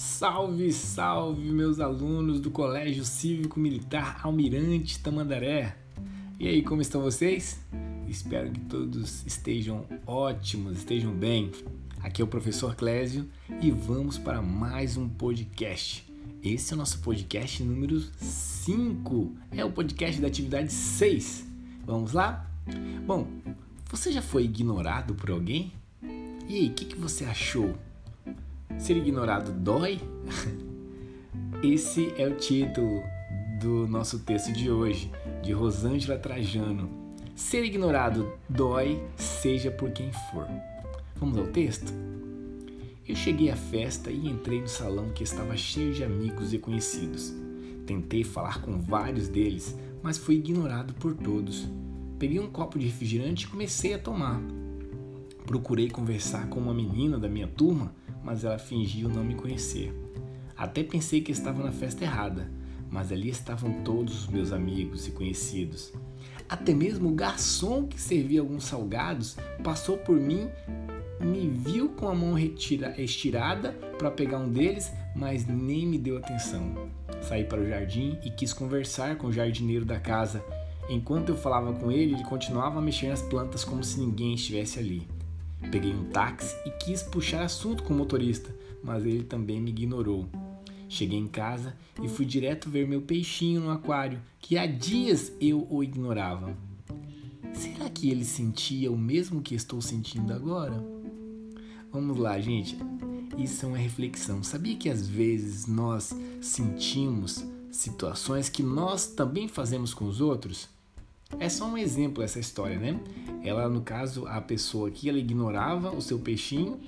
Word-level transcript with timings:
Salve, 0.00 0.72
salve, 0.72 1.50
meus 1.50 1.78
alunos 1.78 2.40
do 2.40 2.50
Colégio 2.50 3.04
Cívico 3.04 3.60
Militar 3.60 4.18
Almirante 4.22 4.98
Tamandaré. 4.98 5.76
E 6.38 6.48
aí, 6.48 6.62
como 6.62 6.80
estão 6.80 7.02
vocês? 7.02 7.60
Espero 8.08 8.50
que 8.50 8.60
todos 8.60 9.22
estejam 9.26 9.84
ótimos, 10.06 10.78
estejam 10.78 11.12
bem. 11.12 11.52
Aqui 12.00 12.22
é 12.22 12.24
o 12.24 12.28
professor 12.28 12.74
Clésio 12.74 13.28
e 13.60 13.70
vamos 13.70 14.16
para 14.16 14.40
mais 14.40 14.96
um 14.96 15.06
podcast. 15.06 16.10
Esse 16.42 16.72
é 16.72 16.76
o 16.76 16.78
nosso 16.78 17.00
podcast 17.00 17.62
número 17.62 18.00
5. 18.00 19.34
É 19.50 19.62
o 19.66 19.70
podcast 19.70 20.18
da 20.18 20.28
atividade 20.28 20.72
6. 20.72 21.46
Vamos 21.84 22.12
lá? 22.12 22.50
Bom, 23.06 23.28
você 23.90 24.10
já 24.10 24.22
foi 24.22 24.44
ignorado 24.44 25.14
por 25.14 25.30
alguém? 25.30 25.74
E 26.48 26.56
aí, 26.56 26.68
o 26.68 26.72
que, 26.72 26.86
que 26.86 26.96
você 26.96 27.26
achou? 27.26 27.78
Ser 28.78 28.96
ignorado 28.96 29.52
dói? 29.52 30.00
Esse 31.62 32.12
é 32.16 32.26
o 32.26 32.36
título 32.36 33.02
do 33.60 33.86
nosso 33.86 34.20
texto 34.20 34.52
de 34.52 34.70
hoje, 34.70 35.10
de 35.42 35.52
Rosângela 35.52 36.18
Trajano. 36.18 36.88
Ser 37.34 37.64
ignorado 37.64 38.32
dói, 38.48 39.02
seja 39.16 39.70
por 39.70 39.90
quem 39.90 40.10
for. 40.30 40.46
Vamos 41.16 41.36
ao 41.36 41.46
texto? 41.46 41.92
Eu 43.06 43.14
cheguei 43.16 43.50
à 43.50 43.56
festa 43.56 44.10
e 44.10 44.28
entrei 44.28 44.60
no 44.60 44.68
salão 44.68 45.10
que 45.10 45.24
estava 45.24 45.56
cheio 45.56 45.92
de 45.92 46.04
amigos 46.04 46.52
e 46.52 46.58
conhecidos. 46.58 47.34
Tentei 47.84 48.22
falar 48.22 48.62
com 48.62 48.80
vários 48.80 49.28
deles, 49.28 49.76
mas 50.02 50.16
fui 50.16 50.36
ignorado 50.36 50.94
por 50.94 51.14
todos. 51.14 51.68
Peguei 52.18 52.38
um 52.38 52.50
copo 52.50 52.78
de 52.78 52.86
refrigerante 52.86 53.46
e 53.46 53.48
comecei 53.48 53.94
a 53.94 53.98
tomar. 53.98 54.40
Procurei 55.44 55.90
conversar 55.90 56.48
com 56.48 56.60
uma 56.60 56.72
menina 56.72 57.18
da 57.18 57.28
minha 57.28 57.48
turma, 57.48 57.92
mas 58.22 58.44
ela 58.44 58.58
fingiu 58.58 59.08
não 59.08 59.24
me 59.24 59.34
conhecer. 59.34 59.94
Até 60.56 60.82
pensei 60.82 61.20
que 61.20 61.32
estava 61.32 61.62
na 61.62 61.72
festa 61.72 62.04
errada, 62.04 62.50
mas 62.90 63.10
ali 63.10 63.30
estavam 63.30 63.82
todos 63.82 64.24
os 64.24 64.28
meus 64.28 64.52
amigos 64.52 65.06
e 65.06 65.12
conhecidos. 65.12 65.92
Até 66.48 66.74
mesmo 66.74 67.08
o 67.08 67.14
garçom 67.14 67.86
que 67.86 68.00
servia 68.00 68.40
alguns 68.40 68.64
salgados 68.64 69.36
passou 69.62 69.96
por 69.96 70.16
mim, 70.16 70.48
me 71.20 71.48
viu 71.48 71.90
com 71.90 72.08
a 72.08 72.14
mão 72.14 72.32
retira, 72.32 73.00
estirada 73.00 73.72
para 73.98 74.10
pegar 74.10 74.38
um 74.38 74.50
deles, 74.50 74.90
mas 75.14 75.46
nem 75.46 75.86
me 75.86 75.98
deu 75.98 76.16
atenção. 76.16 76.90
Saí 77.22 77.44
para 77.44 77.60
o 77.60 77.68
jardim 77.68 78.18
e 78.24 78.30
quis 78.30 78.52
conversar 78.52 79.16
com 79.16 79.28
o 79.28 79.32
jardineiro 79.32 79.84
da 79.84 80.00
casa. 80.00 80.44
Enquanto 80.88 81.28
eu 81.28 81.36
falava 81.36 81.72
com 81.74 81.92
ele, 81.92 82.14
ele 82.14 82.24
continuava 82.24 82.78
a 82.78 82.82
mexer 82.82 83.08
nas 83.08 83.22
plantas 83.22 83.64
como 83.64 83.84
se 83.84 84.00
ninguém 84.00 84.34
estivesse 84.34 84.78
ali. 84.78 85.06
Peguei 85.70 85.92
um 85.92 86.04
táxi 86.04 86.56
e 86.66 86.70
quis 86.70 87.02
puxar 87.02 87.42
assunto 87.42 87.82
com 87.82 87.94
o 87.94 87.96
motorista, 87.96 88.54
mas 88.82 89.04
ele 89.04 89.24
também 89.24 89.60
me 89.60 89.70
ignorou. 89.70 90.28
Cheguei 90.88 91.18
em 91.18 91.28
casa 91.28 91.76
e 92.02 92.08
fui 92.08 92.24
direto 92.24 92.68
ver 92.68 92.88
meu 92.88 93.00
peixinho 93.02 93.60
no 93.60 93.70
aquário, 93.70 94.20
que 94.40 94.58
há 94.58 94.66
dias 94.66 95.32
eu 95.40 95.66
o 95.70 95.84
ignorava. 95.84 96.56
Será 97.52 97.88
que 97.88 98.10
ele 98.10 98.24
sentia 98.24 98.90
o 98.90 98.98
mesmo 98.98 99.40
que 99.40 99.54
estou 99.54 99.80
sentindo 99.80 100.32
agora? 100.32 100.82
Vamos 101.92 102.18
lá, 102.18 102.40
gente. 102.40 102.76
Isso 103.38 103.64
é 103.64 103.68
uma 103.68 103.78
reflexão. 103.78 104.42
Sabia 104.42 104.76
que 104.76 104.88
às 104.88 105.06
vezes 105.06 105.66
nós 105.66 106.14
sentimos 106.40 107.44
situações 107.70 108.48
que 108.48 108.62
nós 108.62 109.06
também 109.06 109.46
fazemos 109.46 109.94
com 109.94 110.06
os 110.06 110.20
outros? 110.20 110.68
É 111.38 111.48
só 111.48 111.66
um 111.66 111.78
exemplo 111.78 112.22
essa 112.22 112.38
história, 112.38 112.78
né? 112.78 112.98
Ela, 113.42 113.68
no 113.68 113.82
caso, 113.82 114.26
a 114.26 114.40
pessoa 114.40 114.88
aqui, 114.88 115.08
ela 115.08 115.18
ignorava 115.18 115.90
o 115.90 116.02
seu 116.02 116.18
peixinho 116.18 116.80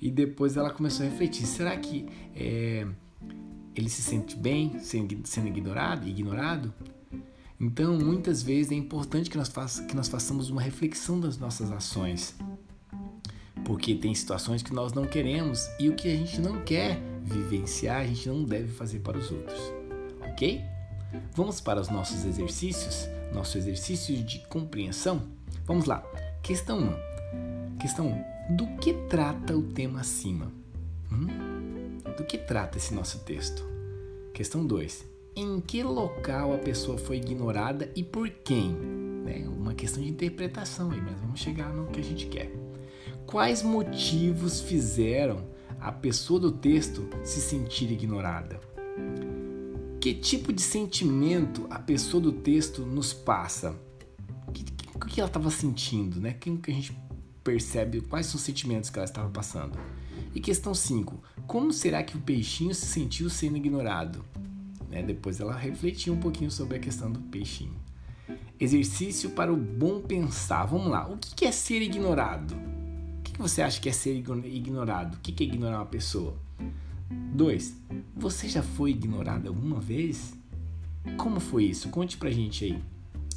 e 0.00 0.10
depois 0.10 0.56
ela 0.56 0.70
começou 0.70 1.06
a 1.06 1.08
refletir: 1.08 1.46
será 1.46 1.76
que 1.76 2.06
é, 2.34 2.86
ele 3.74 3.88
se 3.88 4.02
sente 4.02 4.36
bem 4.36 4.78
sendo, 4.80 5.20
sendo 5.24 5.48
ignorado, 5.48 6.08
ignorado? 6.08 6.72
Então, 7.60 7.98
muitas 7.98 8.42
vezes 8.42 8.72
é 8.72 8.74
importante 8.74 9.28
que 9.28 9.36
nós, 9.36 9.48
faça, 9.48 9.84
que 9.84 9.94
nós 9.94 10.08
façamos 10.08 10.48
uma 10.48 10.62
reflexão 10.62 11.20
das 11.20 11.36
nossas 11.36 11.70
ações. 11.70 12.34
Porque 13.66 13.94
tem 13.94 14.14
situações 14.14 14.62
que 14.62 14.72
nós 14.72 14.94
não 14.94 15.04
queremos 15.04 15.68
e 15.78 15.90
o 15.90 15.94
que 15.94 16.08
a 16.08 16.16
gente 16.16 16.40
não 16.40 16.62
quer 16.62 16.98
vivenciar, 17.22 18.00
a 18.00 18.06
gente 18.06 18.26
não 18.28 18.42
deve 18.42 18.68
fazer 18.72 19.00
para 19.00 19.18
os 19.18 19.30
outros. 19.30 19.60
Ok? 20.32 20.64
Vamos 21.34 21.60
para 21.60 21.78
os 21.78 21.90
nossos 21.90 22.24
exercícios? 22.24 23.06
Nosso 23.32 23.58
exercício 23.58 24.16
de 24.22 24.40
compreensão. 24.48 25.22
Vamos 25.64 25.86
lá. 25.86 26.02
Questão 26.42 26.78
1. 26.78 27.78
Questão 27.78 28.06
1. 28.50 28.56
Do 28.56 28.66
que 28.78 28.92
trata 29.08 29.56
o 29.56 29.62
tema 29.62 30.00
acima? 30.00 30.52
Hum? 31.12 31.98
Do 32.16 32.24
que 32.24 32.36
trata 32.36 32.78
esse 32.78 32.92
nosso 32.94 33.20
texto? 33.20 33.64
Questão 34.34 34.66
2. 34.66 35.04
Em 35.36 35.60
que 35.60 35.82
local 35.82 36.52
a 36.52 36.58
pessoa 36.58 36.98
foi 36.98 37.18
ignorada 37.18 37.90
e 37.94 38.02
por 38.02 38.28
quem? 38.28 38.76
É 39.26 39.48
uma 39.48 39.74
questão 39.74 40.02
de 40.02 40.08
interpretação 40.08 40.90
aí, 40.90 41.00
mas 41.00 41.18
vamos 41.20 41.38
chegar 41.38 41.72
no 41.72 41.86
que 41.86 42.00
a 42.00 42.04
gente 42.04 42.26
quer. 42.26 42.50
Quais 43.26 43.62
motivos 43.62 44.60
fizeram 44.60 45.44
a 45.80 45.92
pessoa 45.92 46.40
do 46.40 46.50
texto 46.50 47.08
se 47.22 47.40
sentir 47.40 47.92
ignorada? 47.92 48.60
Que 50.00 50.14
tipo 50.14 50.50
de 50.50 50.62
sentimento 50.62 51.66
a 51.68 51.78
pessoa 51.78 52.22
do 52.22 52.32
texto 52.32 52.86
nos 52.86 53.12
passa? 53.12 53.78
O 54.94 55.06
que, 55.06 55.20
ela 55.20 55.28
estava 55.28 55.50
sentindo, 55.50 56.18
né? 56.18 56.32
Como 56.32 56.56
que 56.56 56.70
a 56.70 56.74
gente 56.74 56.96
percebe 57.44 58.00
quais 58.00 58.26
são 58.26 58.36
os 58.36 58.42
sentimentos 58.42 58.88
que 58.88 58.98
ela 58.98 59.04
estava 59.04 59.28
passando? 59.28 59.78
E 60.34 60.40
questão 60.40 60.72
5. 60.72 61.22
Como 61.46 61.70
será 61.70 62.02
que 62.02 62.16
o 62.16 62.20
peixinho 62.20 62.74
se 62.74 62.86
sentiu 62.86 63.28
sendo 63.28 63.58
ignorado? 63.58 64.24
Né? 64.88 65.02
Depois 65.02 65.38
ela 65.38 65.54
refletiu 65.54 66.14
um 66.14 66.18
pouquinho 66.18 66.50
sobre 66.50 66.78
a 66.78 66.80
questão 66.80 67.12
do 67.12 67.20
peixinho. 67.20 67.78
Exercício 68.58 69.30
para 69.30 69.52
o 69.52 69.56
bom 69.56 70.00
pensar. 70.00 70.64
Vamos 70.64 70.88
lá. 70.88 71.06
O 71.08 71.18
que 71.18 71.44
é 71.44 71.52
ser 71.52 71.82
ignorado? 71.82 72.54
O 72.54 73.22
que 73.22 73.38
você 73.38 73.60
acha 73.60 73.78
que 73.78 73.88
é 73.88 73.92
ser 73.92 74.16
ignorado? 74.16 75.16
O 75.16 75.18
que 75.18 75.44
é 75.44 75.46
ignorar 75.46 75.78
uma 75.78 75.86
pessoa? 75.86 76.38
2. 77.10 77.76
Você 78.20 78.50
já 78.50 78.62
foi 78.62 78.90
ignorado 78.90 79.48
alguma 79.48 79.80
vez? 79.80 80.34
Como 81.16 81.40
foi 81.40 81.64
isso? 81.64 81.88
Conte 81.88 82.18
pra 82.18 82.30
gente 82.30 82.66
aí. 82.66 82.78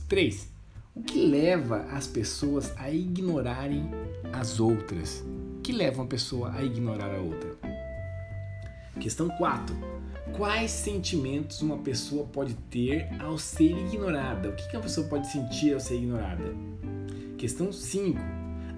3. 0.10 0.52
O 0.94 1.02
que 1.02 1.26
leva 1.26 1.84
as 1.94 2.06
pessoas 2.06 2.74
a 2.76 2.92
ignorarem 2.92 3.90
as 4.34 4.60
outras? 4.60 5.24
O 5.58 5.62
que 5.62 5.72
leva 5.72 6.02
uma 6.02 6.08
pessoa 6.08 6.52
a 6.52 6.62
ignorar 6.62 7.16
a 7.16 7.22
outra? 7.22 7.56
Questão 9.00 9.30
4. 9.30 9.74
Quais 10.36 10.72
sentimentos 10.72 11.62
uma 11.62 11.78
pessoa 11.78 12.26
pode 12.26 12.54
ter 12.70 13.08
ao 13.22 13.38
ser 13.38 13.72
ignorada? 13.88 14.50
O 14.50 14.54
que 14.54 14.76
uma 14.76 14.84
pessoa 14.84 15.08
pode 15.08 15.32
sentir 15.32 15.74
ao 15.74 15.80
ser 15.80 15.96
ignorada? 15.96 16.54
Questão 17.38 17.72
5. 17.72 18.20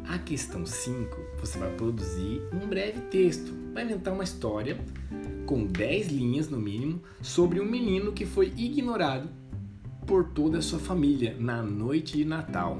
A 0.08 0.20
questão 0.20 0.66
5, 0.66 1.18
você 1.40 1.58
vai 1.58 1.72
produzir 1.76 2.42
um 2.54 2.68
breve 2.68 3.02
texto 3.10 3.66
vai 3.76 3.84
inventar 3.84 4.14
uma 4.14 4.24
história 4.24 4.80
com 5.46 5.68
10 5.68 6.08
linhas 6.08 6.50
no 6.50 6.58
mínimo 6.58 7.02
sobre 7.22 7.60
um 7.60 7.66
menino 7.66 8.14
que 8.14 8.26
foi 8.26 8.54
ignorado 8.56 9.30
por 10.08 10.30
toda 10.30 10.60
a 10.60 10.62
sua 10.62 10.80
família 10.80 11.36
na 11.38 11.62
noite 11.62 12.18
de 12.18 12.26
Natal. 12.26 12.80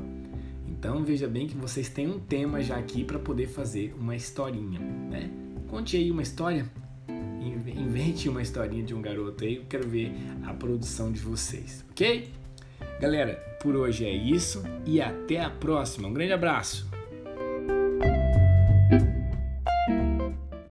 Então 0.66 1.04
veja 1.04 1.28
bem 1.28 1.48
que 1.48 1.58
vocês 1.58 1.90
têm 1.90 2.08
um 2.08 2.20
tema 2.20 2.62
já 2.62 2.78
aqui 2.78 3.04
para 3.04 3.20
poder 3.20 3.48
fazer 3.48 3.94
uma 4.00 4.16
historinha, 4.16 4.80
né? 4.80 5.30
Conte 5.68 5.98
aí 5.98 6.10
uma 6.10 6.22
história, 6.22 6.72
invente 7.76 8.30
uma 8.30 8.42
historinha 8.42 8.84
de 8.84 8.94
um 8.94 9.02
garoto 9.02 9.44
aí, 9.44 9.58
eu 9.58 9.66
quero 9.68 9.88
ver 9.88 10.14
a 10.46 10.54
produção 10.54 11.12
de 11.12 11.20
vocês, 11.20 11.84
ok? 11.92 12.30
Galera, 13.02 13.36
por 13.62 13.76
hoje 13.76 14.06
é 14.06 14.14
isso 14.14 14.64
e 14.86 15.02
até 15.02 15.42
a 15.42 15.50
próxima. 15.50 16.08
Um 16.08 16.14
grande 16.14 16.32
abraço! 16.32 16.95